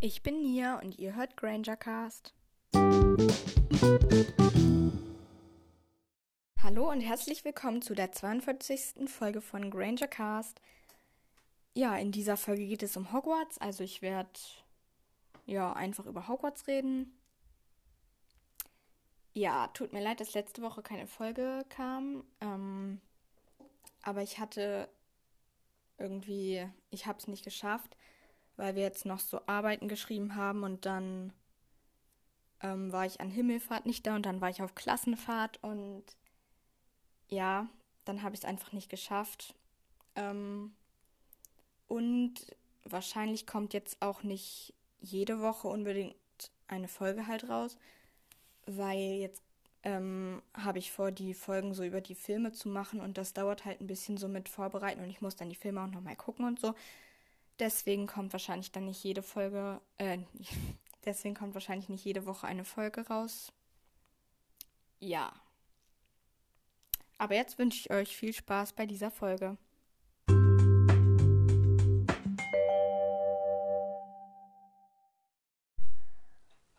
Ich 0.00 0.22
bin 0.22 0.42
Nia 0.42 0.78
und 0.78 0.96
ihr 0.96 1.16
hört 1.16 1.36
Grangercast. 1.36 2.32
Hallo 6.62 6.88
und 6.88 7.00
herzlich 7.00 7.44
willkommen 7.44 7.82
zu 7.82 7.96
der 7.96 8.12
42. 8.12 9.10
Folge 9.10 9.40
von 9.40 9.72
Grangercast. 9.72 10.60
Ja, 11.74 11.96
in 11.96 12.12
dieser 12.12 12.36
Folge 12.36 12.68
geht 12.68 12.84
es 12.84 12.96
um 12.96 13.12
Hogwarts, 13.12 13.58
also 13.58 13.82
ich 13.82 14.00
werde 14.00 14.30
ja 15.46 15.72
einfach 15.72 16.06
über 16.06 16.28
Hogwarts 16.28 16.68
reden. 16.68 17.18
Ja, 19.34 19.66
tut 19.74 19.92
mir 19.92 20.00
leid, 20.00 20.20
dass 20.20 20.32
letzte 20.32 20.62
Woche 20.62 20.80
keine 20.80 21.08
Folge 21.08 21.66
kam. 21.70 22.22
Ähm, 22.40 23.00
aber 24.02 24.22
ich 24.22 24.38
hatte 24.38 24.88
irgendwie, 25.98 26.68
ich 26.90 27.06
habe 27.06 27.18
es 27.18 27.26
nicht 27.26 27.42
geschafft, 27.44 27.96
weil 28.58 28.74
wir 28.74 28.82
jetzt 28.82 29.06
noch 29.06 29.20
so 29.20 29.40
Arbeiten 29.46 29.88
geschrieben 29.88 30.34
haben 30.34 30.64
und 30.64 30.84
dann 30.84 31.32
ähm, 32.60 32.92
war 32.92 33.06
ich 33.06 33.20
an 33.20 33.30
Himmelfahrt 33.30 33.86
nicht 33.86 34.06
da 34.06 34.16
und 34.16 34.26
dann 34.26 34.40
war 34.40 34.50
ich 34.50 34.60
auf 34.60 34.74
Klassenfahrt 34.74 35.62
und 35.62 36.04
ja, 37.28 37.68
dann 38.04 38.22
habe 38.22 38.34
ich 38.34 38.40
es 38.40 38.44
einfach 38.44 38.72
nicht 38.72 38.90
geschafft. 38.90 39.54
Ähm, 40.16 40.74
und 41.86 42.34
wahrscheinlich 42.84 43.46
kommt 43.46 43.74
jetzt 43.74 44.02
auch 44.02 44.24
nicht 44.24 44.74
jede 45.00 45.40
Woche 45.40 45.68
unbedingt 45.68 46.16
eine 46.66 46.88
Folge 46.88 47.28
halt 47.28 47.48
raus, 47.48 47.78
weil 48.66 48.98
jetzt 48.98 49.42
ähm, 49.84 50.42
habe 50.54 50.80
ich 50.80 50.90
vor, 50.90 51.12
die 51.12 51.32
Folgen 51.32 51.74
so 51.74 51.84
über 51.84 52.00
die 52.00 52.16
Filme 52.16 52.50
zu 52.50 52.68
machen 52.68 53.00
und 53.00 53.18
das 53.18 53.34
dauert 53.34 53.64
halt 53.64 53.80
ein 53.80 53.86
bisschen 53.86 54.16
so 54.16 54.26
mit 54.26 54.48
Vorbereiten 54.48 55.00
und 55.00 55.10
ich 55.10 55.20
muss 55.20 55.36
dann 55.36 55.48
die 55.48 55.54
Filme 55.54 55.80
auch 55.80 55.86
nochmal 55.86 56.16
gucken 56.16 56.44
und 56.44 56.58
so. 56.58 56.74
Deswegen 57.58 58.06
kommt 58.06 58.32
wahrscheinlich 58.32 58.70
dann 58.70 58.84
nicht 58.84 59.02
jede 59.02 59.22
Folge, 59.22 59.80
äh, 59.98 60.18
deswegen 61.04 61.34
kommt 61.34 61.54
wahrscheinlich 61.54 61.88
nicht 61.88 62.04
jede 62.04 62.26
Woche 62.26 62.46
eine 62.46 62.64
Folge 62.64 63.06
raus. 63.08 63.52
Ja. 65.00 65.32
Aber 67.18 67.34
jetzt 67.34 67.58
wünsche 67.58 67.80
ich 67.80 67.90
euch 67.90 68.16
viel 68.16 68.32
Spaß 68.32 68.74
bei 68.74 68.86
dieser 68.86 69.10
Folge. 69.10 69.56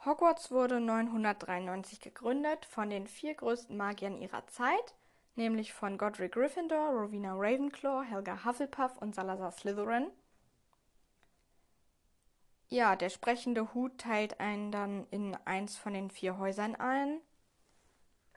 Hogwarts 0.05 0.49
wurde 0.49 0.79
993 0.79 1.99
gegründet 1.99 2.65
von 2.65 2.89
den 2.89 3.05
vier 3.05 3.35
größten 3.35 3.75
Magiern 3.75 4.17
ihrer 4.17 4.47
Zeit, 4.47 4.95
nämlich 5.35 5.73
von 5.73 5.97
Godric 5.97 6.31
Gryffindor, 6.31 6.91
Rowena 6.91 7.33
Ravenclaw, 7.33 8.05
Helga 8.05 8.45
Hufflepuff 8.45 8.97
und 8.97 9.13
Salazar 9.13 9.51
Slytherin. 9.51 10.07
Ja, 12.69 12.95
der 12.95 13.09
sprechende 13.09 13.73
Hut 13.73 13.97
teilt 13.97 14.39
einen 14.39 14.71
dann 14.71 15.07
in 15.09 15.35
eins 15.45 15.75
von 15.75 15.93
den 15.93 16.11
vier 16.11 16.37
Häusern 16.37 16.75
ein. 16.75 17.19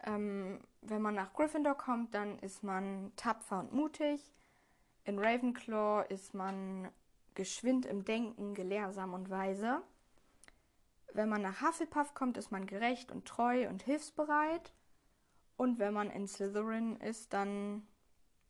Ähm, 0.05 0.61
wenn 0.80 1.02
man 1.02 1.14
nach 1.14 1.34
Gryffindor 1.34 1.77
kommt, 1.77 2.14
dann 2.14 2.38
ist 2.38 2.62
man 2.62 3.12
tapfer 3.16 3.60
und 3.60 3.72
mutig. 3.72 4.33
In 5.05 5.19
Ravenclaw 5.19 6.06
ist 6.08 6.33
man 6.33 6.88
geschwind 7.34 7.84
im 7.84 8.05
Denken, 8.05 8.55
gelehrsam 8.55 9.12
und 9.12 9.28
weise. 9.28 9.83
Wenn 11.12 11.28
man 11.28 11.42
nach 11.42 11.60
Hufflepuff 11.60 12.14
kommt, 12.14 12.38
ist 12.38 12.50
man 12.50 12.66
gerecht 12.66 13.12
und 13.12 13.27
treu 13.27 13.69
und 13.69 13.83
hilfsbereit. 13.83 14.72
Und 15.58 15.78
wenn 15.78 15.92
man 15.92 16.10
in 16.10 16.27
Slytherin 16.27 16.97
ist, 16.97 17.34
dann 17.34 17.86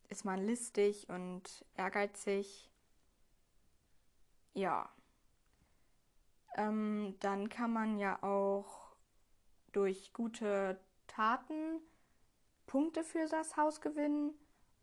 ist 0.09 0.25
man 0.25 0.47
listig 0.47 1.09
und 1.09 1.65
ehrgeizig. 1.77 2.71
Ja. 4.55 4.89
Ähm, 6.57 7.17
dann 7.21 7.49
kann 7.49 7.73
man 7.73 7.99
ja 7.99 8.23
auch 8.23 8.95
durch 9.73 10.13
gute 10.13 10.79
Taten 11.07 11.81
Punkte 12.67 13.05
für 13.05 13.27
das 13.29 13.57
Haus 13.57 13.81
gewinnen. 13.81 14.35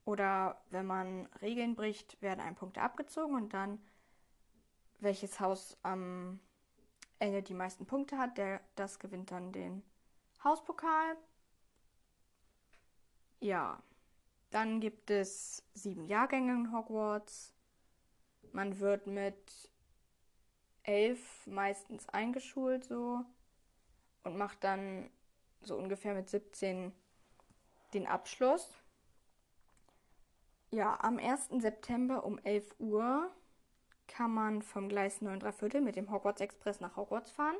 Oder 0.05 0.61
wenn 0.71 0.85
man 0.85 1.27
Regeln 1.41 1.75
bricht, 1.75 2.21
werden 2.21 2.39
ein 2.39 2.55
Punkte 2.55 2.81
abgezogen 2.81 3.35
und 3.35 3.53
dann 3.53 3.79
welches 4.99 5.39
Haus 5.39 5.77
am 5.83 6.39
Ende 7.19 7.43
die 7.43 7.53
meisten 7.53 7.85
Punkte 7.85 8.17
hat, 8.17 8.37
der 8.37 8.61
das 8.75 8.99
gewinnt 8.99 9.31
dann 9.31 9.51
den 9.51 9.83
Hauspokal. 10.43 11.17
Ja, 13.39 13.81
dann 14.49 14.79
gibt 14.79 15.11
es 15.11 15.63
sieben 15.73 16.05
Jahrgänge 16.05 16.53
in 16.53 16.73
Hogwarts. 16.73 17.53
Man 18.51 18.79
wird 18.79 19.05
mit 19.05 19.71
elf 20.89 21.45
meistens 21.45 22.09
eingeschult 22.09 22.83
so 22.83 23.23
und 24.23 24.37
macht 24.37 24.63
dann 24.63 25.09
so 25.61 25.75
ungefähr 25.77 26.15
mit 26.15 26.29
17 26.29 26.91
den 27.93 28.07
Abschluss. 28.07 28.73
Ja, 30.71 30.99
am 31.01 31.19
1. 31.19 31.49
September 31.59 32.25
um 32.25 32.39
11 32.39 32.75
Uhr 32.79 33.29
kann 34.07 34.33
man 34.33 34.63
vom 34.63 34.89
Gleis 34.89 35.21
9 35.21 35.39
Viertel 35.51 35.81
mit 35.81 35.95
dem 35.95 36.11
Hogwarts 36.11 36.41
Express 36.41 36.79
nach 36.79 36.95
Hogwarts 36.95 37.29
fahren. 37.29 37.57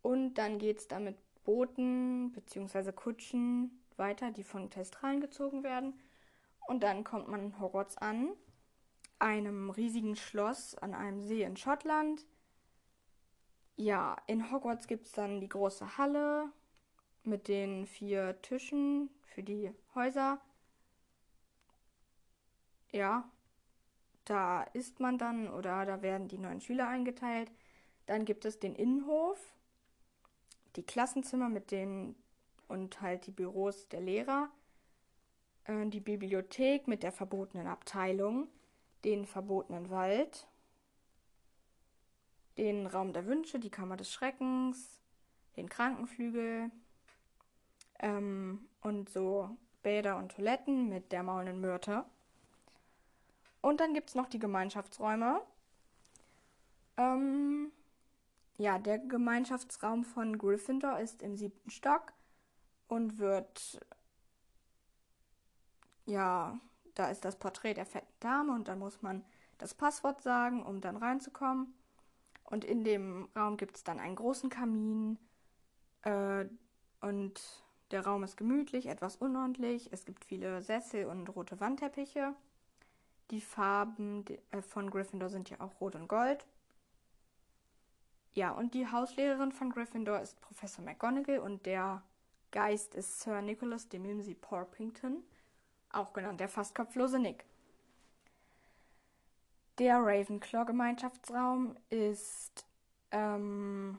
Und 0.00 0.34
dann 0.34 0.58
geht 0.58 0.78
es 0.78 0.88
dann 0.88 1.04
mit 1.04 1.16
Booten 1.44 2.30
bzw. 2.32 2.92
Kutschen 2.92 3.82
weiter, 3.96 4.30
die 4.30 4.44
von 4.44 4.70
Testralen 4.70 5.20
gezogen 5.20 5.64
werden. 5.64 6.00
Und 6.68 6.82
dann 6.84 7.02
kommt 7.02 7.28
man 7.28 7.40
in 7.40 7.60
Hogwarts 7.60 7.98
an, 7.98 8.30
einem 9.24 9.70
riesigen 9.70 10.16
Schloss 10.16 10.74
an 10.74 10.92
einem 10.92 11.22
See 11.22 11.42
in 11.42 11.56
Schottland. 11.56 12.26
Ja, 13.76 14.18
in 14.26 14.52
Hogwarts 14.52 14.86
gibt 14.86 15.06
es 15.06 15.12
dann 15.12 15.40
die 15.40 15.48
große 15.48 15.96
Halle 15.96 16.52
mit 17.24 17.48
den 17.48 17.86
vier 17.86 18.40
Tischen 18.42 19.08
für 19.22 19.42
die 19.42 19.72
Häuser. 19.94 20.38
Ja, 22.92 23.28
da 24.26 24.62
isst 24.74 25.00
man 25.00 25.16
dann 25.16 25.48
oder 25.48 25.86
da 25.86 26.02
werden 26.02 26.28
die 26.28 26.38
neuen 26.38 26.60
Schüler 26.60 26.86
eingeteilt. 26.86 27.50
Dann 28.04 28.26
gibt 28.26 28.44
es 28.44 28.60
den 28.60 28.74
Innenhof, 28.74 29.38
die 30.76 30.82
Klassenzimmer 30.82 31.48
mit 31.48 31.70
den 31.70 32.14
und 32.68 33.00
halt 33.00 33.26
die 33.26 33.32
Büros 33.32 33.88
der 33.88 34.02
Lehrer, 34.02 34.50
äh, 35.64 35.86
die 35.86 36.00
Bibliothek 36.00 36.86
mit 36.88 37.02
der 37.02 37.12
verbotenen 37.12 37.66
Abteilung, 37.66 38.48
den 39.04 39.26
verbotenen 39.26 39.90
Wald, 39.90 40.46
den 42.56 42.86
Raum 42.86 43.12
der 43.12 43.26
Wünsche, 43.26 43.58
die 43.58 43.70
Kammer 43.70 43.96
des 43.96 44.12
Schreckens, 44.12 45.00
den 45.56 45.68
Krankenflügel 45.68 46.70
ähm, 48.00 48.66
und 48.80 49.08
so 49.10 49.56
Bäder 49.82 50.16
und 50.16 50.32
Toiletten 50.32 50.88
mit 50.88 51.12
der 51.12 51.22
maulenden 51.22 51.60
Myrte. 51.60 52.04
Und 53.60 53.80
dann 53.80 53.94
gibt 53.94 54.10
es 54.10 54.14
noch 54.14 54.26
die 54.26 54.38
Gemeinschaftsräume. 54.38 55.40
Ähm, 56.96 57.72
ja, 58.56 58.78
der 58.78 58.98
Gemeinschaftsraum 58.98 60.04
von 60.04 60.38
Gryffindor 60.38 60.98
ist 61.00 61.22
im 61.22 61.36
siebten 61.36 61.70
Stock 61.70 62.12
und 62.88 63.18
wird, 63.18 63.80
ja, 66.06 66.58
da 66.94 67.10
ist 67.10 67.24
das 67.24 67.36
Porträt 67.36 67.74
der 67.74 67.86
fetten 67.86 68.12
Dame 68.20 68.52
und 68.52 68.68
dann 68.68 68.78
muss 68.78 69.02
man 69.02 69.24
das 69.58 69.74
Passwort 69.74 70.22
sagen, 70.22 70.64
um 70.64 70.80
dann 70.80 70.96
reinzukommen. 70.96 71.74
Und 72.44 72.64
in 72.64 72.84
dem 72.84 73.28
Raum 73.34 73.56
gibt 73.56 73.76
es 73.76 73.84
dann 73.84 73.98
einen 73.98 74.16
großen 74.16 74.50
Kamin 74.50 75.18
äh, 76.02 76.44
und 77.00 77.40
der 77.90 78.04
Raum 78.04 78.24
ist 78.24 78.36
gemütlich, 78.36 78.86
etwas 78.86 79.16
unordentlich. 79.16 79.92
Es 79.92 80.04
gibt 80.04 80.24
viele 80.24 80.62
Sessel 80.62 81.06
und 81.06 81.28
rote 81.28 81.60
Wandteppiche. 81.60 82.34
Die 83.30 83.40
Farben 83.40 84.24
äh, 84.50 84.62
von 84.62 84.90
Gryffindor 84.90 85.28
sind 85.28 85.50
ja 85.50 85.60
auch 85.60 85.80
rot 85.80 85.94
und 85.94 86.08
gold. 86.08 86.46
Ja, 88.34 88.50
und 88.50 88.74
die 88.74 88.90
Hauslehrerin 88.90 89.52
von 89.52 89.70
Gryffindor 89.70 90.20
ist 90.20 90.40
Professor 90.40 90.84
McGonagall 90.84 91.38
und 91.38 91.66
der 91.66 92.02
Geist 92.50 92.94
ist 92.94 93.20
Sir 93.20 93.42
Nicholas 93.42 93.88
de 93.88 94.00
Mimsy 94.00 94.34
Porpington, 94.34 95.22
auch 95.96 96.12
genannt 96.12 96.40
der 96.40 96.48
fast 96.48 96.74
kopflose 96.74 97.18
Nick. 97.18 97.44
Der 99.78 99.98
Ravenclaw-Gemeinschaftsraum 99.98 101.76
ist 101.90 102.66
ähm, 103.10 103.98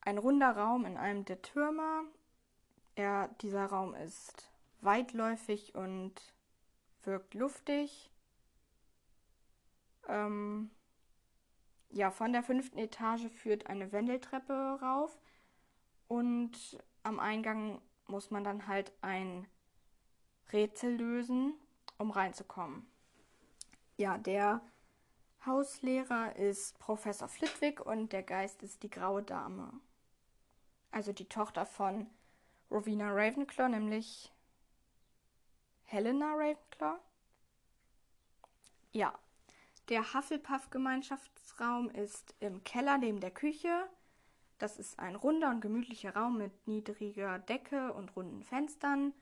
ein 0.00 0.18
runder 0.18 0.56
Raum 0.56 0.86
in 0.86 0.96
einem 0.96 1.24
der 1.24 1.42
Türme. 1.42 2.04
Er, 2.94 3.28
dieser 3.40 3.66
Raum 3.66 3.94
ist 3.94 4.50
weitläufig 4.80 5.74
und 5.74 6.14
wirkt 7.04 7.34
luftig. 7.34 8.10
Ähm, 10.08 10.70
ja, 11.90 12.10
von 12.10 12.32
der 12.32 12.42
fünften 12.42 12.78
Etage 12.78 13.28
führt 13.28 13.66
eine 13.66 13.92
Wendeltreppe 13.92 14.78
rauf 14.80 15.18
und 16.08 16.78
am 17.02 17.20
Eingang 17.20 17.80
muss 18.06 18.30
man 18.30 18.44
dann 18.44 18.66
halt 18.66 18.92
ein 19.02 19.46
Rätsel 20.52 20.96
lösen, 20.96 21.54
um 21.98 22.10
reinzukommen. 22.10 22.86
Ja, 23.96 24.18
der 24.18 24.60
Hauslehrer 25.46 26.36
ist 26.36 26.78
Professor 26.78 27.28
Flitwick 27.28 27.80
und 27.84 28.12
der 28.12 28.22
Geist 28.22 28.62
ist 28.62 28.82
die 28.82 28.90
graue 28.90 29.22
Dame. 29.22 29.72
Also 30.90 31.12
die 31.12 31.28
Tochter 31.28 31.66
von 31.66 32.06
Rowena 32.70 33.10
Ravenclaw, 33.10 33.68
nämlich 33.68 34.32
Helena 35.84 36.32
Ravenclaw. 36.34 36.98
Ja, 38.92 39.18
der 39.88 40.14
Hufflepuff-Gemeinschaftsraum 40.14 41.90
ist 41.90 42.34
im 42.40 42.62
Keller 42.62 42.98
neben 42.98 43.20
der 43.20 43.30
Küche. 43.30 43.88
Das 44.58 44.78
ist 44.78 44.98
ein 44.98 45.16
runder 45.16 45.50
und 45.50 45.60
gemütlicher 45.60 46.14
Raum 46.14 46.38
mit 46.38 46.68
niedriger 46.68 47.38
Decke 47.40 47.92
und 47.92 48.14
runden 48.14 48.42
Fenstern. 48.42 49.12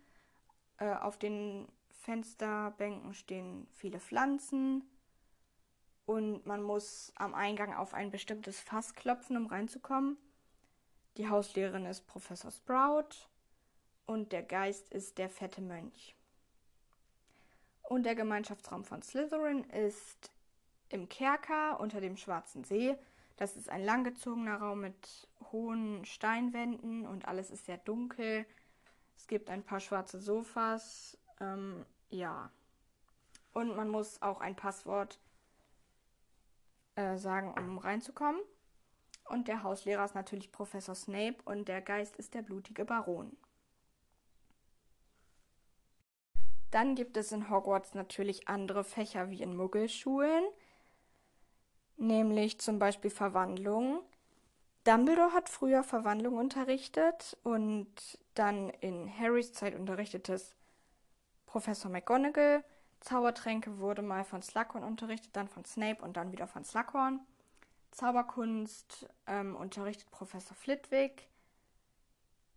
Äh, 0.80 0.94
auf 0.94 1.18
den 1.18 1.68
Fensterbänken 1.90 3.14
stehen 3.14 3.68
viele 3.70 4.00
Pflanzen 4.00 4.82
und 6.06 6.44
man 6.46 6.62
muss 6.62 7.12
am 7.14 7.34
Eingang 7.34 7.74
auf 7.74 7.94
ein 7.94 8.10
bestimmtes 8.10 8.58
Fass 8.58 8.94
klopfen, 8.94 9.36
um 9.36 9.46
reinzukommen. 9.46 10.16
Die 11.18 11.28
Hauslehrerin 11.28 11.86
ist 11.86 12.06
Professor 12.06 12.50
Sprout 12.50 13.28
und 14.06 14.32
der 14.32 14.42
Geist 14.42 14.88
ist 14.90 15.18
der 15.18 15.28
fette 15.28 15.60
Mönch. 15.60 16.16
Und 17.82 18.04
der 18.04 18.14
Gemeinschaftsraum 18.14 18.84
von 18.84 19.02
Slytherin 19.02 19.64
ist 19.64 20.32
im 20.88 21.08
Kerker 21.08 21.78
unter 21.78 22.00
dem 22.00 22.16
Schwarzen 22.16 22.64
See. 22.64 22.96
Das 23.36 23.56
ist 23.56 23.68
ein 23.68 23.84
langgezogener 23.84 24.56
Raum 24.56 24.80
mit 24.80 25.28
hohen 25.52 26.04
Steinwänden 26.06 27.06
und 27.06 27.28
alles 27.28 27.50
ist 27.50 27.66
sehr 27.66 27.78
dunkel. 27.78 28.46
Es 29.20 29.26
gibt 29.26 29.50
ein 29.50 29.62
paar 29.62 29.80
schwarze 29.80 30.18
Sofas. 30.18 31.18
Ähm, 31.40 31.84
ja. 32.08 32.50
Und 33.52 33.76
man 33.76 33.88
muss 33.90 34.22
auch 34.22 34.40
ein 34.40 34.56
Passwort 34.56 35.18
äh, 36.94 37.18
sagen, 37.18 37.52
um 37.52 37.76
reinzukommen. 37.76 38.40
Und 39.28 39.46
der 39.46 39.62
Hauslehrer 39.62 40.04
ist 40.06 40.14
natürlich 40.14 40.50
Professor 40.50 40.94
Snape 40.94 41.36
und 41.44 41.68
der 41.68 41.82
Geist 41.82 42.16
ist 42.16 42.32
der 42.32 42.40
blutige 42.42 42.86
Baron. 42.86 43.36
Dann 46.70 46.94
gibt 46.94 47.16
es 47.18 47.30
in 47.30 47.50
Hogwarts 47.50 47.94
natürlich 47.94 48.48
andere 48.48 48.84
Fächer 48.84 49.28
wie 49.28 49.42
in 49.42 49.54
Muggelschulen, 49.54 50.44
nämlich 51.96 52.58
zum 52.58 52.78
Beispiel 52.78 53.10
Verwandlung. 53.10 54.00
Dumbledore 54.84 55.32
hat 55.32 55.48
früher 55.48 55.82
Verwandlung 55.82 56.36
unterrichtet 56.36 57.36
und 57.42 57.88
dann 58.34 58.70
in 58.80 59.10
Harrys 59.18 59.52
Zeit 59.52 59.74
unterrichtet 59.74 60.28
es 60.28 60.56
Professor 61.46 61.90
McGonagall. 61.90 62.64
Zaubertränke 63.00 63.78
wurde 63.78 64.02
mal 64.02 64.24
von 64.24 64.42
Slughorn 64.42 64.84
unterrichtet, 64.84 65.34
dann 65.34 65.48
von 65.48 65.64
Snape 65.64 66.02
und 66.02 66.16
dann 66.16 66.32
wieder 66.32 66.46
von 66.46 66.64
Slughorn. 66.64 67.20
Zauberkunst 67.90 69.08
ähm, 69.26 69.56
unterrichtet 69.56 70.10
Professor 70.10 70.56
Flitwick. 70.56 71.28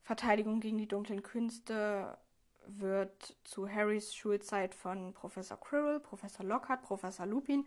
Verteidigung 0.03 0.59
gegen 0.59 0.77
die 0.77 0.87
dunklen 0.87 1.23
Künste 1.23 2.17
wird 2.67 3.35
zu 3.43 3.69
Harrys 3.69 4.15
Schulzeit 4.15 4.75
von 4.75 5.13
Professor 5.13 5.59
Quirrell, 5.59 5.99
Professor 5.99 6.45
Lockhart, 6.45 6.81
Professor 6.81 7.25
Lupin, 7.25 7.65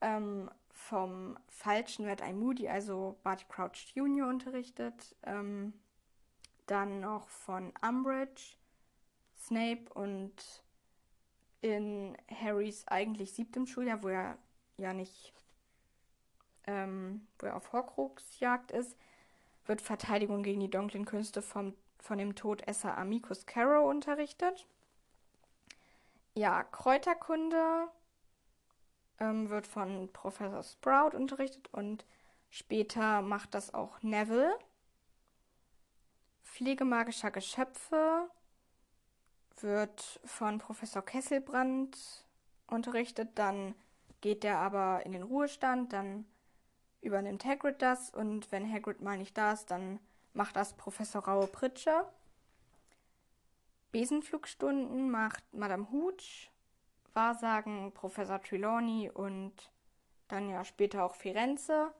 ähm, 0.00 0.50
vom 0.70 1.38
falschen 1.48 2.06
wird 2.06 2.22
ein 2.22 2.38
Moody, 2.38 2.68
also 2.68 3.18
Barty 3.22 3.44
Crouch 3.48 3.92
Jr. 3.94 4.28
unterrichtet. 4.28 5.16
Ähm, 5.24 5.72
dann 6.66 7.00
noch 7.00 7.28
von 7.28 7.72
Umbridge, 7.82 8.56
Snape 9.38 9.92
und 9.94 10.34
in 11.60 12.16
Harrys 12.30 12.86
eigentlich 12.86 13.32
siebtem 13.32 13.66
Schuljahr, 13.66 14.02
wo 14.02 14.08
er 14.08 14.38
ja 14.76 14.92
nicht, 14.92 15.32
ähm, 16.66 17.26
wo 17.38 17.46
er 17.46 17.56
auf 17.56 17.72
Horcruxjagd 17.72 18.70
ist, 18.70 18.96
wird 19.66 19.80
Verteidigung 19.80 20.42
gegen 20.42 20.60
die 20.60 20.70
dunklen 20.70 21.04
Künste 21.04 21.42
vom, 21.42 21.74
von 21.98 22.18
dem 22.18 22.34
Todesser 22.34 22.96
Amicus 22.96 23.46
Caro 23.46 23.88
unterrichtet. 23.88 24.66
Ja, 26.34 26.62
Kräuterkunde 26.62 27.88
ähm, 29.20 29.50
wird 29.50 29.66
von 29.66 30.12
Professor 30.12 30.62
Sprout 30.62 31.16
unterrichtet 31.16 31.68
und 31.72 32.04
später 32.50 33.22
macht 33.22 33.54
das 33.54 33.74
auch 33.74 34.02
Neville. 34.02 34.56
Pflege 36.42 36.84
magischer 36.84 37.30
Geschöpfe 37.30 38.28
wird 39.60 40.20
von 40.24 40.58
Professor 40.58 41.02
Kesselbrand 41.04 41.96
unterrichtet, 42.66 43.30
dann 43.34 43.74
geht 44.20 44.44
der 44.44 44.58
aber 44.58 45.04
in 45.04 45.12
den 45.12 45.22
Ruhestand, 45.22 45.92
dann 45.92 46.26
übernimmt 47.00 47.44
Hagrid 47.44 47.80
das 47.82 48.10
und 48.10 48.50
wenn 48.50 48.70
Hagrid 48.72 49.00
mal 49.00 49.18
nicht 49.18 49.36
da 49.36 49.52
ist, 49.52 49.70
dann 49.70 50.00
macht 50.32 50.56
das 50.56 50.74
Professor 50.74 51.24
Raue 51.24 51.46
Pritsche. 51.46 52.04
Besenflugstunden 53.92 55.10
macht 55.10 55.42
Madame 55.52 55.90
Hooch, 55.90 56.50
Wahrsagen 57.14 57.92
Professor 57.92 58.40
Trelawney 58.40 59.10
und 59.10 59.52
dann 60.28 60.48
ja 60.48 60.64
später 60.64 61.04
auch 61.04 61.14
Firenze. 61.14 61.92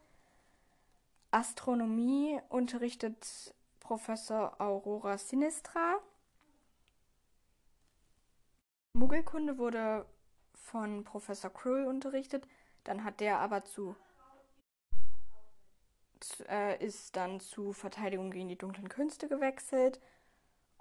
Astronomie 1.31 2.39
unterrichtet 2.49 3.55
Professor 3.81 4.61
Aurora 4.61 5.19
Sinistra. 5.19 5.99
Muggelkunde 8.95 9.59
wurde 9.59 10.07
von 10.55 11.05
Professor 11.05 11.51
Krull 11.51 11.85
unterrichtet, 11.85 12.47
dann 12.85 13.05
hat 13.05 13.21
der 13.21 13.39
aber 13.39 13.65
zu, 13.65 13.97
zu 16.21 16.49
äh, 16.49 16.85
ist 16.85 17.17
dann 17.17 17.41
zu 17.41 17.73
Verteidigung 17.73 18.31
gegen 18.31 18.49
die 18.49 18.59
dunklen 18.59 18.89
Künste 18.89 19.29
gewechselt 19.29 20.01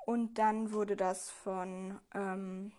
und 0.05 0.35
dann 0.35 0.71
wurde 0.71 0.95
das 0.95 1.29
von 1.29 1.99
ähm, 2.13 2.71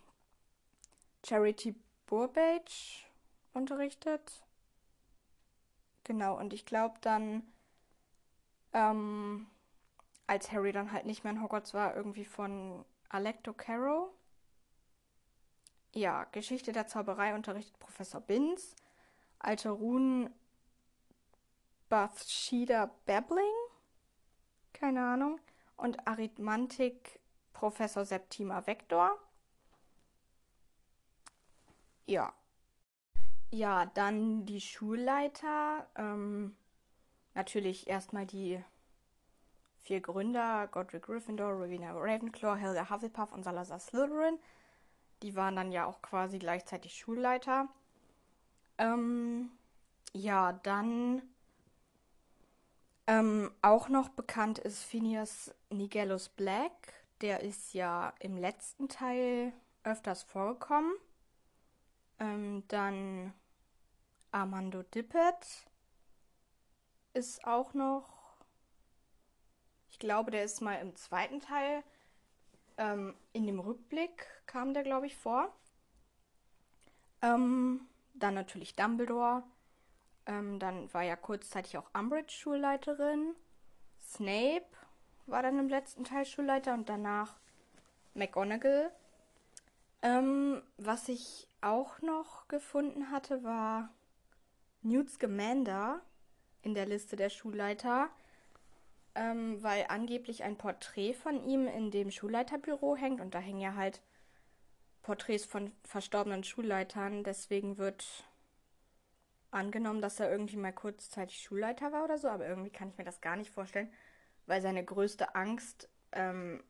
Charity 1.25 1.75
Burbage 2.05 3.05
unterrichtet. 3.53 4.43
Genau, 6.03 6.37
und 6.37 6.53
ich 6.53 6.65
glaube 6.65 6.97
dann, 7.01 7.43
ähm, 8.73 9.47
als 10.27 10.51
Harry 10.51 10.71
dann 10.71 10.91
halt 10.91 11.05
nicht 11.05 11.23
mehr 11.23 11.33
in 11.33 11.41
Hogwarts 11.41 11.73
war, 11.73 11.95
irgendwie 11.95 12.25
von 12.25 12.85
Alecto 13.09 13.53
Caro. 13.53 14.13
Ja, 15.93 16.25
Geschichte 16.25 16.71
der 16.71 16.87
Zauberei 16.87 17.33
unterrichtet 17.33 17.77
Professor 17.79 18.21
Binz. 18.21 18.75
Alte 19.39 19.69
Runen 19.69 20.33
Bathsheba 21.89 22.91
Babbling. 23.05 23.43
Keine 24.73 25.03
Ahnung. 25.03 25.39
Und 25.77 26.07
Arithmantik 26.07 27.19
Professor 27.53 28.05
Septima 28.05 28.65
Vector. 28.67 29.17
Ja. 32.09 32.33
Ja, 33.51 33.85
dann 33.85 34.43
die 34.47 34.61
Schulleiter. 34.61 35.85
Ähm, 35.95 36.55
natürlich 37.35 37.87
erstmal 37.87 38.25
die 38.25 38.63
vier 39.83 40.01
Gründer: 40.01 40.67
Godric 40.71 41.03
Gryffindor, 41.03 41.51
Rowena 41.51 41.91
Ravenclaw, 41.91 42.57
Helga 42.57 42.89
Hufflepuff 42.89 43.31
und 43.31 43.43
Salazar 43.43 43.79
Slytherin. 43.79 44.39
Die 45.21 45.35
waren 45.35 45.55
dann 45.55 45.71
ja 45.71 45.85
auch 45.85 46.01
quasi 46.01 46.39
gleichzeitig 46.39 46.97
Schulleiter. 46.97 47.67
Ähm, 48.79 49.51
ja, 50.13 50.53
dann 50.63 51.21
ähm, 53.05 53.51
auch 53.61 53.87
noch 53.87 54.09
bekannt 54.09 54.57
ist 54.57 54.81
Phineas 54.81 55.53
Nigellus 55.69 56.29
Black. 56.29 56.71
Der 57.21 57.41
ist 57.41 57.75
ja 57.75 58.13
im 58.19 58.35
letzten 58.35 58.89
Teil 58.89 59.53
öfters 59.83 60.23
vorgekommen. 60.23 60.91
Ähm, 62.19 62.63
dann 62.67 63.33
Armando 64.31 64.83
Dippet 64.83 65.67
ist 67.13 67.45
auch 67.45 67.73
noch. 67.73 68.07
Ich 69.91 69.99
glaube, 69.99 70.31
der 70.31 70.43
ist 70.43 70.61
mal 70.61 70.75
im 70.75 70.95
zweiten 70.95 71.39
Teil 71.39 71.83
ähm, 72.77 73.13
in 73.33 73.45
dem 73.45 73.59
Rückblick 73.59 74.25
kam 74.45 74.73
der, 74.73 74.83
glaube 74.83 75.05
ich, 75.05 75.15
vor. 75.15 75.53
Ähm, 77.21 77.87
dann 78.13 78.33
natürlich 78.33 78.75
Dumbledore. 78.75 79.43
Ähm, 80.25 80.59
dann 80.59 80.91
war 80.93 81.03
ja 81.03 81.15
kurzzeitig 81.17 81.77
auch 81.77 81.89
Umbridge 81.93 82.31
Schulleiterin. 82.31 83.35
Snape 84.01 84.65
war 85.25 85.43
dann 85.43 85.59
im 85.59 85.67
letzten 85.67 86.05
Teil 86.05 86.25
Schulleiter 86.25 86.73
und 86.73 86.87
danach 86.87 87.35
McGonagall. 88.13 88.91
Ähm, 90.01 90.63
was 90.77 91.09
ich 91.09 91.48
auch 91.61 92.01
noch 92.01 92.47
gefunden 92.47 93.11
hatte, 93.11 93.43
war 93.43 93.93
Newt 94.81 95.09
Scamander 95.09 96.01
in 96.61 96.73
der 96.73 96.85
Liste 96.85 97.15
der 97.15 97.29
Schulleiter 97.29 98.09
ähm, 99.19 99.61
weil 99.61 99.85
angeblich 99.89 100.43
ein 100.43 100.57
Porträt 100.57 101.13
von 101.13 101.43
ihm 101.43 101.67
in 101.67 101.91
dem 101.91 102.11
Schulleiterbüro 102.11 102.95
hängt 102.95 103.21
und 103.21 103.33
da 103.33 103.39
hängen 103.39 103.59
ja 103.59 103.75
halt 103.75 104.01
Porträts 105.01 105.45
von 105.45 105.71
verstorbenen 105.83 106.43
Schulleitern. 106.43 107.23
Deswegen 107.23 107.77
wird 107.77 108.25
angenommen, 109.51 110.01
dass 110.01 110.19
er 110.19 110.31
irgendwie 110.31 110.57
mal 110.57 110.73
kurzzeitig 110.73 111.41
Schulleiter 111.41 111.91
war 111.91 112.03
oder 112.03 112.17
so, 112.17 112.29
aber 112.29 112.47
irgendwie 112.47 112.69
kann 112.69 112.89
ich 112.89 112.97
mir 112.97 113.03
das 113.03 113.21
gar 113.21 113.35
nicht 113.35 113.51
vorstellen, 113.51 113.91
weil 114.45 114.61
seine 114.61 114.85
größte 114.85 115.35
Angst 115.35 115.89
ähm, 116.11 116.63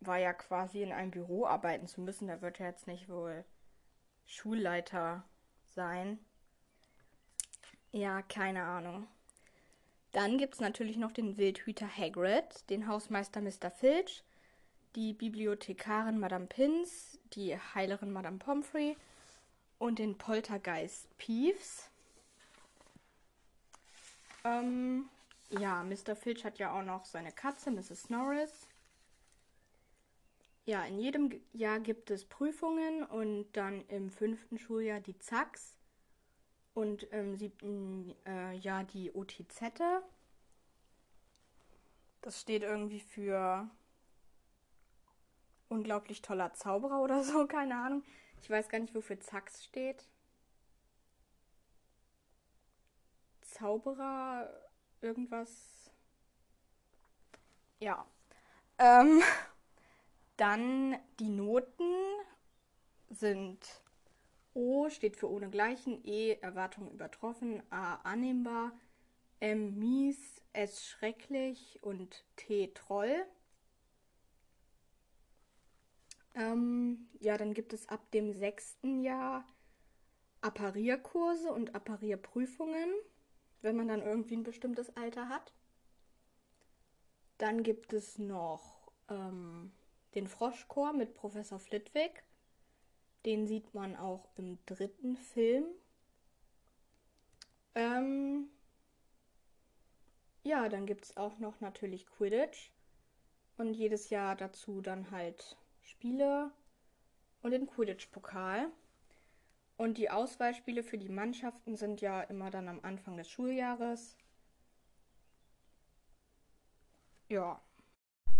war 0.00 0.18
ja 0.18 0.32
quasi 0.32 0.82
in 0.82 0.92
einem 0.92 1.10
Büro 1.10 1.46
arbeiten 1.46 1.86
zu 1.86 2.00
müssen. 2.00 2.28
Da 2.28 2.40
wird 2.42 2.60
er 2.60 2.66
jetzt 2.68 2.86
nicht 2.86 3.08
wohl 3.08 3.44
Schulleiter 4.26 5.24
sein. 5.74 6.18
Ja, 7.92 8.22
keine 8.22 8.64
Ahnung. 8.64 9.06
Dann 10.12 10.38
gibt 10.38 10.54
es 10.54 10.60
natürlich 10.60 10.96
noch 10.96 11.12
den 11.12 11.38
Wildhüter 11.38 11.88
Hagrid, 11.88 12.68
den 12.70 12.86
Hausmeister 12.86 13.40
Mr. 13.40 13.70
Filch, 13.70 14.22
die 14.94 15.14
Bibliothekarin 15.14 16.18
Madame 16.18 16.46
Pins, 16.46 17.18
die 17.32 17.56
Heilerin 17.74 18.12
Madame 18.12 18.38
Pomfrey 18.38 18.96
und 19.78 19.98
den 19.98 20.18
Poltergeist 20.18 21.06
Peeves. 21.16 21.90
Ähm, 24.44 25.08
ja, 25.50 25.82
Mr. 25.82 26.14
Filch 26.14 26.44
hat 26.44 26.58
ja 26.58 26.78
auch 26.78 26.84
noch 26.84 27.04
seine 27.06 27.32
Katze, 27.32 27.70
Mrs. 27.70 28.10
Norris. 28.10 28.68
Ja, 30.64 30.84
in 30.84 30.98
jedem 30.98 31.40
Jahr 31.52 31.80
gibt 31.80 32.10
es 32.10 32.24
Prüfungen 32.24 33.04
und 33.04 33.50
dann 33.52 33.84
im 33.88 34.10
fünften 34.10 34.58
Schuljahr 34.58 35.00
die 35.00 35.18
Zacks 35.18 35.76
und 36.74 37.02
im 37.04 37.36
siebten 37.36 38.14
äh, 38.26 38.52
Jahr 38.54 38.84
die 38.84 39.12
OTZ. 39.12 39.72
Das 42.20 42.40
steht 42.40 42.62
irgendwie 42.62 43.00
für 43.00 43.68
unglaublich 45.68 46.22
toller 46.22 46.54
Zauberer 46.54 47.02
oder 47.02 47.24
so, 47.24 47.46
keine 47.48 47.76
Ahnung. 47.76 48.04
Ich 48.40 48.48
weiß 48.48 48.68
gar 48.68 48.78
nicht, 48.78 48.94
wofür 48.94 49.18
Zacks 49.18 49.64
steht. 49.64 50.06
Zauberer, 53.40 54.48
irgendwas. 55.00 55.90
Ja. 57.80 58.06
Ähm, 58.78 59.22
dann 60.36 60.96
die 61.18 61.28
Noten 61.28 61.92
sind 63.10 63.82
O 64.54 64.90
steht 64.90 65.16
für 65.16 65.30
ohne 65.30 65.48
Gleichen, 65.48 66.04
E 66.04 66.34
Erwartungen 66.40 66.90
übertroffen, 66.90 67.62
A 67.70 67.94
annehmbar, 68.02 68.72
M 69.40 69.78
mies, 69.78 70.42
S 70.52 70.86
schrecklich 70.86 71.78
und 71.82 72.24
T 72.36 72.68
Troll. 72.74 73.24
Ähm, 76.34 77.08
ja, 77.20 77.36
dann 77.36 77.54
gibt 77.54 77.72
es 77.72 77.88
ab 77.88 78.10
dem 78.12 78.32
sechsten 78.32 79.02
Jahr 79.02 79.46
Apparierkurse 80.40 81.52
und 81.52 81.74
Apparierprüfungen, 81.74 82.90
wenn 83.62 83.76
man 83.76 83.88
dann 83.88 84.02
irgendwie 84.02 84.36
ein 84.36 84.42
bestimmtes 84.42 84.94
Alter 84.96 85.28
hat. 85.28 85.52
Dann 87.38 87.62
gibt 87.62 87.92
es 87.92 88.18
noch 88.18 88.92
ähm, 89.08 89.72
den 90.14 90.28
Froschchor 90.28 90.92
mit 90.92 91.14
Professor 91.14 91.58
Flitwick. 91.58 92.22
Den 93.24 93.46
sieht 93.46 93.72
man 93.74 93.96
auch 93.96 94.28
im 94.36 94.58
dritten 94.66 95.16
Film. 95.16 95.66
Ähm, 97.74 98.48
ja, 100.42 100.68
dann 100.68 100.86
gibt 100.86 101.04
es 101.04 101.16
auch 101.16 101.38
noch 101.38 101.60
natürlich 101.60 102.06
Quidditch. 102.06 102.70
Und 103.56 103.74
jedes 103.74 104.10
Jahr 104.10 104.34
dazu 104.34 104.80
dann 104.80 105.10
halt 105.10 105.56
Spiele 105.82 106.50
und 107.42 107.52
den 107.52 107.66
Quidditch-Pokal. 107.66 108.70
Und 109.76 109.98
die 109.98 110.10
Auswahlspiele 110.10 110.82
für 110.82 110.98
die 110.98 111.08
Mannschaften 111.08 111.76
sind 111.76 112.00
ja 112.00 112.22
immer 112.22 112.50
dann 112.50 112.68
am 112.68 112.80
Anfang 112.82 113.16
des 113.16 113.28
Schuljahres. 113.28 114.16
Ja. 117.28 117.60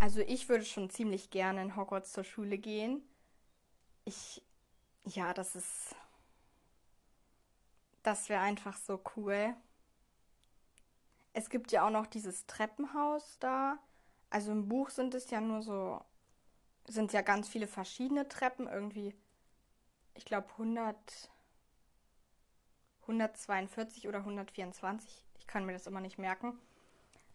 Also 0.03 0.21
ich 0.21 0.49
würde 0.49 0.65
schon 0.65 0.91
ziemlich 0.91 1.31
gerne 1.31 1.63
in 1.63 1.77
Hogwarts 1.77 2.11
zur 2.11 2.25
Schule 2.25 2.59
gehen. 2.59 3.05
Ich 4.05 4.43
ja, 5.05 5.33
das 5.33 5.55
ist. 5.55 5.95
Das 8.03 8.29
wäre 8.29 8.41
einfach 8.41 8.77
so 8.77 9.01
cool. 9.15 9.55
Es 11.35 11.51
gibt 11.51 11.71
ja 11.71 11.87
auch 11.87 11.91
noch 11.91 12.09
dieses 12.09 12.47
Treppenhaus 12.47 13.39
da. 13.39 13.79
Also 14.29 14.51
im 14.51 14.67
Buch 14.67 14.91
sind 14.91 15.15
es 15.15 15.31
ja 15.31 15.41
nur 15.41 15.63
so. 15.63 16.05
Sind 16.89 17.13
ja 17.13 17.23
ganz 17.23 17.49
viele 17.49 17.69
verschiedene 17.69 18.27
Treppen. 18.27 18.67
Irgendwie. 18.67 19.15
Ich 20.15 20.25
glaube 20.25 20.49
100. 20.55 21.31
142 23.03 24.09
oder 24.09 24.19
124. 24.19 25.25
Ich 25.39 25.47
kann 25.47 25.65
mir 25.65 25.75
das 25.75 25.87
immer 25.87 26.01
nicht 26.01 26.19
merken. 26.19 26.59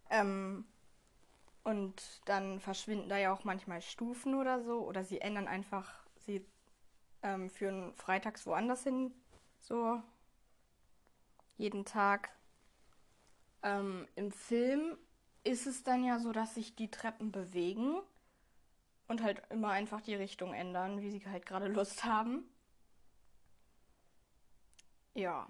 Ähm, 0.09 0.65
und 1.67 2.21
dann 2.23 2.61
verschwinden 2.61 3.09
da 3.09 3.17
ja 3.17 3.33
auch 3.33 3.43
manchmal 3.43 3.81
Stufen 3.81 4.35
oder 4.35 4.63
so. 4.63 4.87
Oder 4.87 5.03
sie 5.03 5.19
ändern 5.19 5.49
einfach. 5.49 5.99
Sie 6.15 6.45
ähm, 7.23 7.49
führen 7.49 7.93
freitags 7.93 8.45
woanders 8.45 8.83
hin, 8.83 9.13
so 9.59 10.01
jeden 11.57 11.83
Tag. 11.83 12.29
Ähm, 13.63 14.07
Im 14.15 14.31
Film 14.31 14.97
ist 15.43 15.67
es 15.67 15.83
dann 15.83 16.05
ja 16.05 16.19
so, 16.19 16.31
dass 16.31 16.55
sich 16.55 16.73
die 16.77 16.89
Treppen 16.89 17.33
bewegen 17.33 17.97
und 19.09 19.21
halt 19.21 19.41
immer 19.49 19.71
einfach 19.71 19.99
die 19.99 20.15
Richtung 20.15 20.53
ändern, 20.53 21.01
wie 21.01 21.11
sie 21.11 21.25
halt 21.25 21.45
gerade 21.45 21.67
Lust 21.67 22.05
haben. 22.05 22.45
Ja. 25.15 25.49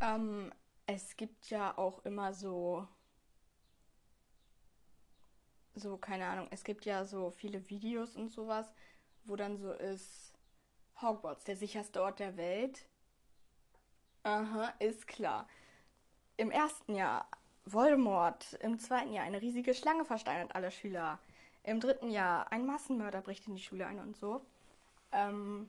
Ähm, 0.00 0.52
es 0.86 1.16
gibt 1.16 1.48
ja 1.50 1.78
auch 1.78 2.04
immer 2.04 2.34
so 2.34 2.88
so, 5.74 5.96
keine 5.96 6.26
Ahnung, 6.26 6.48
es 6.50 6.64
gibt 6.64 6.84
ja 6.84 7.04
so 7.04 7.30
viele 7.30 7.68
Videos 7.68 8.16
und 8.16 8.30
sowas, 8.30 8.72
wo 9.24 9.36
dann 9.36 9.56
so 9.56 9.72
ist, 9.72 10.34
Hogwarts, 11.00 11.44
der 11.44 11.56
sicherste 11.56 12.02
Ort 12.02 12.20
der 12.20 12.36
Welt. 12.36 12.86
Aha, 14.22 14.72
ist 14.78 15.06
klar. 15.06 15.48
Im 16.36 16.50
ersten 16.50 16.94
Jahr 16.94 17.28
Voldemort, 17.66 18.54
im 18.60 18.78
zweiten 18.78 19.12
Jahr 19.12 19.24
eine 19.24 19.40
riesige 19.40 19.74
Schlange 19.74 20.04
versteinert 20.04 20.54
alle 20.54 20.70
Schüler. 20.70 21.18
Im 21.62 21.80
dritten 21.80 22.10
Jahr 22.10 22.52
ein 22.52 22.66
Massenmörder 22.66 23.22
bricht 23.22 23.46
in 23.48 23.54
die 23.56 23.62
Schule 23.62 23.86
ein 23.86 23.98
und 23.98 24.16
so. 24.16 24.44
Ähm 25.12 25.68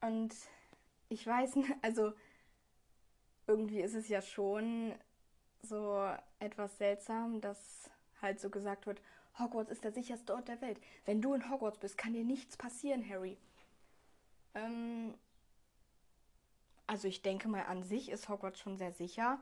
und 0.00 0.34
ich 1.08 1.26
weiß 1.26 1.56
also 1.82 2.12
irgendwie 3.46 3.80
ist 3.80 3.94
es 3.94 4.08
ja 4.08 4.22
schon 4.22 4.94
so 5.62 6.08
etwas 6.38 6.76
seltsam, 6.78 7.40
dass 7.40 7.90
halt 8.20 8.40
so 8.40 8.50
gesagt 8.50 8.86
wird, 8.86 9.00
Hogwarts 9.38 9.70
ist 9.70 9.84
der 9.84 9.92
sicherste 9.92 10.34
Ort 10.34 10.48
der 10.48 10.60
Welt. 10.60 10.80
Wenn 11.04 11.20
du 11.20 11.34
in 11.34 11.50
Hogwarts 11.50 11.78
bist, 11.78 11.98
kann 11.98 12.14
dir 12.14 12.24
nichts 12.24 12.56
passieren, 12.56 13.06
Harry. 13.08 13.36
Ähm, 14.54 15.14
also 16.86 17.08
ich 17.08 17.22
denke 17.22 17.48
mal, 17.48 17.64
an 17.66 17.82
sich 17.82 18.08
ist 18.10 18.28
Hogwarts 18.28 18.60
schon 18.60 18.76
sehr 18.76 18.92
sicher, 18.92 19.38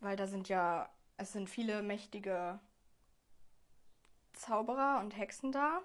weil 0.00 0.16
da 0.16 0.26
sind 0.26 0.48
ja, 0.48 0.90
es 1.16 1.32
sind 1.32 1.48
viele 1.48 1.82
mächtige 1.82 2.58
Zauberer 4.32 5.00
und 5.00 5.16
Hexen 5.16 5.52
da. 5.52 5.80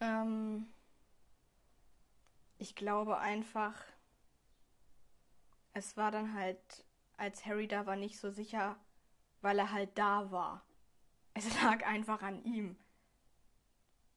Ähm, 0.00 0.72
ich 2.58 2.74
glaube 2.74 3.18
einfach, 3.18 3.74
es 5.74 5.96
war 5.96 6.10
dann 6.10 6.34
halt 6.34 6.84
als 7.16 7.44
Harry 7.46 7.68
da 7.68 7.86
war, 7.86 7.96
nicht 7.96 8.18
so 8.18 8.30
sicher, 8.30 8.76
weil 9.40 9.58
er 9.58 9.72
halt 9.72 9.96
da 9.96 10.30
war. 10.30 10.64
Es 11.34 11.44
lag 11.62 11.86
einfach 11.86 12.22
an 12.22 12.42
ihm. 12.44 12.76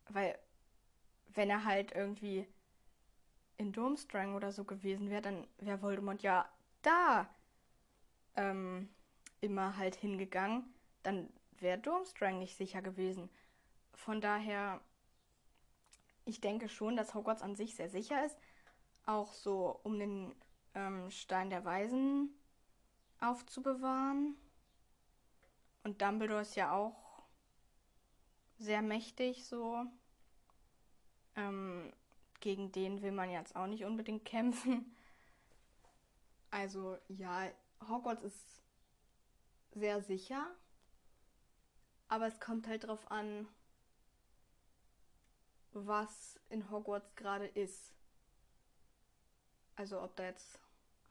Weil, 0.09 0.37
wenn 1.33 1.49
er 1.49 1.65
halt 1.65 1.91
irgendwie 1.91 2.47
in 3.57 3.73
Durmstrang 3.73 4.35
oder 4.35 4.51
so 4.51 4.63
gewesen 4.63 5.09
wäre, 5.09 5.21
dann 5.21 5.47
wäre 5.57 5.81
Voldemort 5.81 6.21
ja 6.21 6.49
da 6.81 7.27
ähm, 8.35 8.89
immer 9.41 9.77
halt 9.77 9.95
hingegangen. 9.95 10.63
Dann 11.03 11.29
wäre 11.59 11.79
Durmstrang 11.79 12.39
nicht 12.39 12.55
sicher 12.55 12.81
gewesen. 12.81 13.29
Von 13.93 14.21
daher, 14.21 14.79
ich 16.25 16.39
denke 16.39 16.69
schon, 16.69 16.95
dass 16.95 17.15
Hogwarts 17.15 17.41
an 17.41 17.55
sich 17.55 17.75
sehr 17.75 17.89
sicher 17.89 18.23
ist. 18.25 18.37
Auch 19.05 19.33
so 19.33 19.79
um 19.83 19.97
den 19.97 20.35
ähm, 20.75 21.09
Stein 21.09 21.49
der 21.49 21.65
Weisen 21.65 22.29
aufzubewahren. 23.19 24.35
Und 25.83 26.01
Dumbledore 26.01 26.41
ist 26.41 26.55
ja 26.55 26.71
auch 26.71 27.23
sehr 28.57 28.81
mächtig 28.81 29.45
so. 29.45 29.85
Ähm, 31.35 31.93
gegen 32.39 32.71
den 32.71 33.01
will 33.01 33.11
man 33.11 33.29
jetzt 33.29 33.55
auch 33.55 33.67
nicht 33.67 33.85
unbedingt 33.85 34.25
kämpfen. 34.25 34.95
Also 36.49 36.97
ja, 37.07 37.49
Hogwarts 37.87 38.23
ist 38.23 38.63
sehr 39.71 40.01
sicher. 40.01 40.47
Aber 42.07 42.27
es 42.27 42.39
kommt 42.39 42.67
halt 42.67 42.87
drauf 42.87 43.11
an, 43.11 43.47
was 45.73 46.39
in 46.49 46.69
Hogwarts 46.71 47.15
gerade 47.15 47.47
ist. 47.47 47.93
Also 49.75 50.01
ob 50.01 50.15
da 50.15 50.23
jetzt 50.23 50.59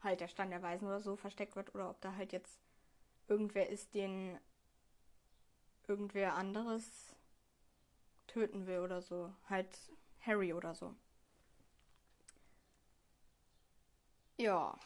halt 0.03 0.19
der 0.21 0.27
Stand 0.27 0.51
der 0.51 0.61
Weisen 0.61 0.87
oder 0.87 1.01
so 1.01 1.15
versteckt 1.15 1.55
wird 1.55 1.73
oder 1.75 1.89
ob 1.89 2.01
da 2.01 2.15
halt 2.15 2.31
jetzt 2.31 2.59
irgendwer 3.27 3.69
ist, 3.69 3.93
den 3.93 4.37
irgendwer 5.87 6.35
anderes 6.35 7.15
töten 8.27 8.67
will 8.67 8.79
oder 8.79 9.01
so. 9.01 9.33
Halt 9.49 9.67
Harry 10.21 10.53
oder 10.53 10.75
so. 10.75 10.93
Ja. 14.37 14.77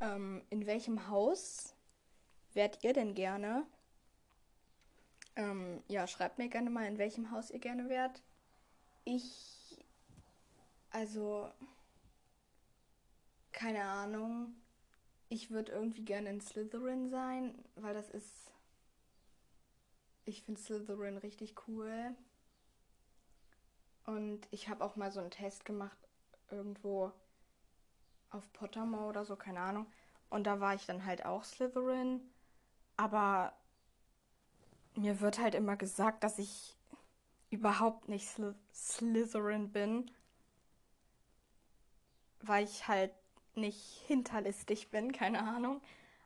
Ähm, 0.00 0.42
in 0.50 0.66
welchem 0.66 1.08
Haus 1.08 1.74
wärt 2.52 2.84
ihr 2.84 2.92
denn 2.92 3.14
gerne? 3.14 3.66
Ähm, 5.36 5.82
ja, 5.88 6.06
schreibt 6.06 6.38
mir 6.38 6.48
gerne 6.48 6.70
mal, 6.70 6.86
in 6.86 6.98
welchem 6.98 7.30
Haus 7.30 7.50
ihr 7.50 7.58
gerne 7.58 7.88
wärt. 7.88 8.22
Ich. 9.04 9.84
Also. 10.90 11.50
Keine 13.54 13.84
Ahnung. 13.84 14.52
Ich 15.28 15.50
würde 15.50 15.72
irgendwie 15.72 16.04
gerne 16.04 16.28
in 16.28 16.40
Slytherin 16.40 17.08
sein, 17.08 17.54
weil 17.76 17.94
das 17.94 18.10
ist. 18.10 18.50
Ich 20.24 20.42
finde 20.42 20.60
Slytherin 20.60 21.16
richtig 21.18 21.54
cool. 21.68 22.16
Und 24.06 24.46
ich 24.50 24.68
habe 24.68 24.84
auch 24.84 24.96
mal 24.96 25.12
so 25.12 25.20
einen 25.20 25.30
Test 25.30 25.64
gemacht, 25.64 25.96
irgendwo 26.50 27.12
auf 28.30 28.52
Pottermore 28.52 29.06
oder 29.06 29.24
so, 29.24 29.36
keine 29.36 29.60
Ahnung. 29.60 29.86
Und 30.30 30.44
da 30.44 30.58
war 30.58 30.74
ich 30.74 30.84
dann 30.84 31.06
halt 31.06 31.24
auch 31.24 31.44
Slytherin. 31.44 32.20
Aber 32.96 33.56
mir 34.96 35.20
wird 35.20 35.38
halt 35.38 35.54
immer 35.54 35.76
gesagt, 35.76 36.24
dass 36.24 36.38
ich 36.38 36.76
überhaupt 37.50 38.08
nicht 38.08 38.28
Sly 38.28 38.52
Slytherin 38.74 39.70
bin, 39.70 40.10
weil 42.40 42.64
ich 42.64 42.88
halt 42.88 43.12
nicht 43.56 44.02
hinterlistig 44.06 44.90
bin, 44.90 45.12
keine 45.12 45.42
Ahnung. 45.42 45.80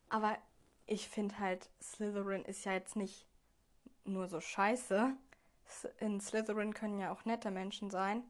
Aber 0.08 0.37
ich 0.87 1.08
finde 1.08 1.38
halt, 1.38 1.68
Slytherin 1.82 2.44
ist 2.44 2.64
ja 2.64 2.73
jetzt 2.73 2.97
nicht 2.97 3.26
nur 4.04 4.28
so 4.28 4.40
scheiße. 4.40 5.14
In 5.99 6.20
Slytherin 6.20 6.73
können 6.73 6.99
ja 6.99 7.12
auch 7.12 7.25
nette 7.25 7.50
Menschen 7.50 7.90
sein. 7.90 8.25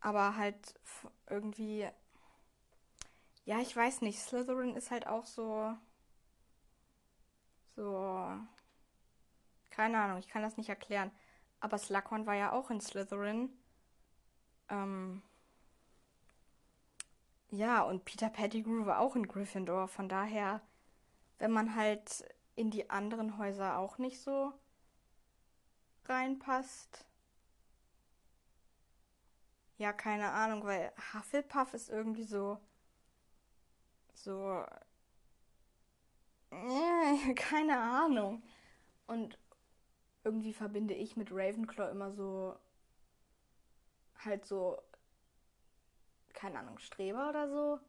Aber 0.00 0.36
halt 0.36 0.80
irgendwie. 1.28 1.88
Ja, 3.44 3.60
ich 3.60 3.76
weiß 3.76 4.00
nicht. 4.00 4.18
Slytherin 4.20 4.74
ist 4.74 4.90
halt 4.90 5.06
auch 5.06 5.26
so. 5.26 5.74
So. 7.76 8.38
Keine 9.70 9.98
Ahnung, 10.00 10.18
ich 10.18 10.28
kann 10.28 10.42
das 10.42 10.56
nicht 10.56 10.68
erklären. 10.68 11.10
Aber 11.60 11.78
Slughorn 11.78 12.26
war 12.26 12.34
ja 12.34 12.52
auch 12.52 12.70
in 12.70 12.80
Slytherin. 12.80 13.50
Ähm, 14.68 15.22
ja, 17.52 17.82
und 17.82 18.06
Peter 18.06 18.30
Pettigrew 18.30 18.86
war 18.86 18.98
auch 18.98 19.14
in 19.14 19.28
Gryffindor. 19.28 19.86
Von 19.86 20.08
daher, 20.08 20.62
wenn 21.38 21.50
man 21.50 21.76
halt 21.76 22.24
in 22.56 22.70
die 22.70 22.88
anderen 22.88 23.36
Häuser 23.36 23.78
auch 23.78 23.98
nicht 23.98 24.20
so 24.20 24.54
reinpasst. 26.06 27.04
Ja, 29.76 29.92
keine 29.92 30.30
Ahnung, 30.30 30.64
weil 30.64 30.92
Hufflepuff 31.12 31.74
ist 31.74 31.90
irgendwie 31.90 32.24
so. 32.24 32.58
So. 34.14 34.64
Keine 37.36 37.78
Ahnung. 37.80 38.42
Und 39.06 39.38
irgendwie 40.24 40.52
verbinde 40.54 40.94
ich 40.94 41.16
mit 41.16 41.30
Ravenclaw 41.32 41.90
immer 41.90 42.12
so 42.12 42.56
halt 44.24 44.46
so 44.46 44.78
keine 46.32 46.58
Ahnung, 46.58 46.78
Streber 46.78 47.28
oder 47.28 47.48
so. 47.48 47.80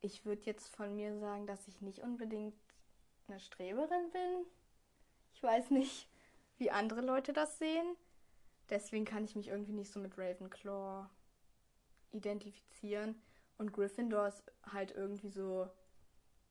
Ich 0.00 0.24
würde 0.24 0.42
jetzt 0.44 0.68
von 0.74 0.94
mir 0.94 1.18
sagen, 1.18 1.46
dass 1.46 1.66
ich 1.68 1.80
nicht 1.80 2.00
unbedingt 2.00 2.54
eine 3.26 3.40
Streberin 3.40 4.10
bin. 4.10 4.46
Ich 5.32 5.42
weiß 5.42 5.70
nicht, 5.70 6.08
wie 6.58 6.70
andere 6.70 7.00
Leute 7.00 7.32
das 7.32 7.58
sehen. 7.58 7.96
Deswegen 8.70 9.04
kann 9.04 9.24
ich 9.24 9.36
mich 9.36 9.48
irgendwie 9.48 9.72
nicht 9.72 9.92
so 9.92 10.00
mit 10.00 10.16
Ravenclaw 10.18 11.08
identifizieren. 12.12 13.20
Und 13.58 13.72
Gryffindor 13.72 14.28
ist 14.28 14.42
halt 14.72 14.92
irgendwie 14.92 15.28
so, 15.28 15.68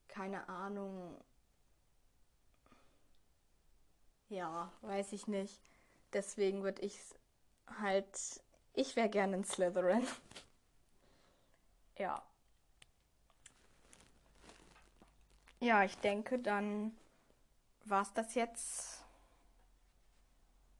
keine 0.08 0.48
Ahnung, 0.48 1.24
ja, 4.30 4.72
weiß 4.82 5.14
ich 5.14 5.28
nicht. 5.28 5.62
Deswegen 6.14 6.64
würde 6.64 6.82
ich 6.82 6.98
halt. 7.80 8.42
Ich 8.74 8.96
wäre 8.96 9.10
gerne 9.10 9.38
in 9.38 9.44
Slytherin. 9.44 10.06
Ja. 12.04 12.22
Ja, 15.62 15.84
ich 15.86 15.98
denke, 16.00 16.38
dann 16.38 16.92
war 17.86 18.02
es 18.02 18.14
das 18.14 18.36
jetzt 18.36 19.06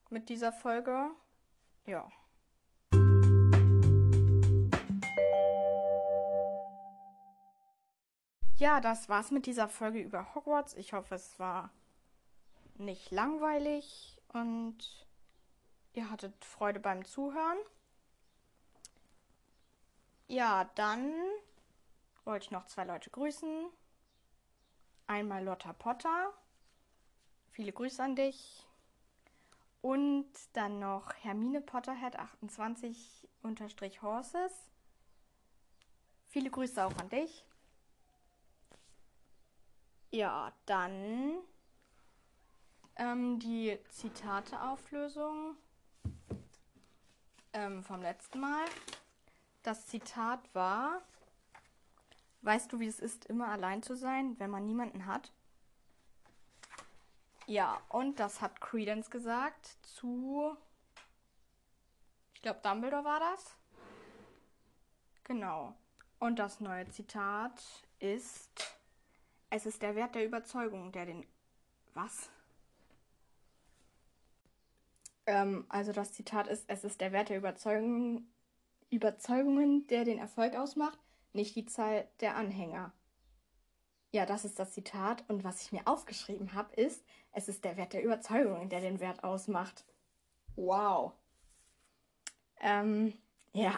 mit 0.10 0.28
dieser 0.28 0.52
Folge. 0.52 1.10
Ja. 1.86 2.12
Ja, 8.58 8.82
das 8.82 9.08
war's 9.08 9.32
mit 9.32 9.46
dieser 9.46 9.70
Folge 9.70 10.00
über 10.00 10.36
Hogwarts. 10.36 10.74
Ich 10.74 10.92
hoffe, 10.92 11.16
es 11.16 11.40
war 11.40 11.70
nicht 12.76 13.12
langweilig 13.12 14.22
und 14.34 15.08
ihr 15.94 16.10
hattet 16.10 16.44
Freude 16.44 16.82
beim 16.82 17.06
Zuhören. 17.06 17.58
Ja, 20.28 20.70
dann 20.76 21.14
wollte 22.24 22.46
ich 22.46 22.52
noch 22.52 22.66
zwei 22.68 22.86
Leute 22.86 23.10
grüßen. 23.10 23.68
Einmal 25.08 25.44
Lotta 25.44 25.74
Potter. 25.74 26.34
Viele 27.52 27.72
Grüße 27.72 28.02
an 28.02 28.16
dich. 28.16 28.66
Und 29.82 30.32
dann 30.54 30.80
noch 30.80 31.14
Hermine 31.22 31.62
Potterhead 31.62 32.16
28 32.16 33.28
unterstrich 33.42 34.02
Horses. 34.02 34.52
Viele 36.30 36.50
Grüße 36.50 36.84
auch 36.84 36.98
an 36.98 37.10
dich. 37.10 37.46
Ja, 40.10 40.54
dann 40.66 41.38
ähm, 42.96 43.40
die 43.40 43.78
Zitateauflösung 43.90 45.58
ähm, 47.52 47.84
vom 47.84 48.02
letzten 48.02 48.40
Mal. 48.40 48.66
Das 49.64 49.88
Zitat 49.88 50.42
war, 50.54 51.02
weißt 52.42 52.72
du, 52.72 52.80
wie 52.80 52.88
es 52.88 53.00
ist, 53.00 53.26
immer 53.26 53.48
allein 53.48 53.82
zu 53.82 53.96
sein, 53.96 54.38
wenn 54.40 54.50
man 54.50 54.66
niemanden 54.66 55.06
hat? 55.06 55.32
Ja, 57.48 57.82
und 57.90 58.20
das 58.20 58.42
hat 58.42 58.62
Credence 58.62 59.10
gesagt 59.10 59.78
zu, 59.82 60.56
ich 62.34 62.42
glaube, 62.42 62.60
Dumbledore 62.62 63.04
war 63.04 63.20
das. 63.20 63.56
Genau. 65.24 65.76
Und 66.20 66.40
das 66.40 66.60
neue 66.60 66.88
Zitat 66.90 67.62
ist, 68.00 68.50
es 69.50 69.66
ist 69.66 69.82
der 69.82 69.96
Wert 69.96 70.16
der 70.16 70.26
Überzeugung, 70.26 70.92
der 70.92 71.06
den... 71.06 71.26
Was? 71.94 72.30
Ähm, 75.26 75.66
also 75.70 75.92
das 75.92 76.12
Zitat 76.14 76.48
ist, 76.48 76.66
es 76.68 76.84
ist 76.84 77.00
der 77.00 77.12
Wert 77.12 77.30
der 77.30 77.38
Überzeugung, 77.38 78.28
Überzeugungen, 78.94 79.88
der 79.88 80.06
den 80.06 80.20
Erfolg 80.20 80.56
ausmacht, 80.56 81.00
nicht 81.34 81.56
die 81.56 81.66
Zahl 81.66 82.08
der 82.20 82.36
Anhänger. 82.36 82.94
Ja, 84.12 84.28
das 84.28 84.46
ist 84.46 84.60
das 84.60 84.74
Zitat. 84.74 85.24
Und 85.28 85.44
was 85.44 85.64
ich 85.64 85.72
mir 85.72 85.88
aufgeschrieben 85.88 86.54
habe, 86.54 86.74
ist, 86.76 87.04
es 87.32 87.48
ist 87.48 87.66
der 87.66 87.78
Wert 87.78 87.94
der 87.94 88.04
Überzeugungen, 88.04 88.70
der 88.70 88.82
den 88.82 89.00
Wert 89.00 89.24
ausmacht. 89.24 89.84
Wow. 90.56 91.14
Ähm, 92.62 93.14
ja. 93.54 93.76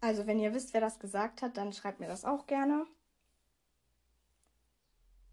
Also, 0.00 0.26
wenn 0.26 0.40
ihr 0.40 0.52
wisst, 0.52 0.74
wer 0.74 0.80
das 0.80 0.98
gesagt 0.98 1.42
hat, 1.42 1.56
dann 1.56 1.72
schreibt 1.72 2.00
mir 2.00 2.08
das 2.08 2.24
auch 2.24 2.46
gerne. 2.46 2.84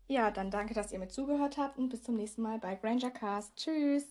Ja, 0.07 0.29
dann 0.29 0.51
danke, 0.51 0.73
dass 0.73 0.91
ihr 0.91 0.99
mir 0.99 1.07
zugehört 1.07 1.57
habt 1.57 1.77
und 1.77 1.89
bis 1.89 2.03
zum 2.03 2.15
nächsten 2.15 2.41
Mal 2.41 2.59
bei 2.59 2.75
Granger 2.75 3.11
Cast. 3.11 3.55
Tschüss! 3.55 4.05